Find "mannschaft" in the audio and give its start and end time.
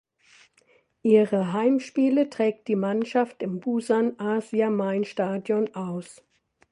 2.75-3.43